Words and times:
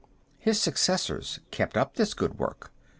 His 0.39 0.59
successors 0.59 1.41
kept 1.51 1.77
up 1.77 1.93
this 1.93 2.15
good 2.15 2.39
work. 2.39 2.71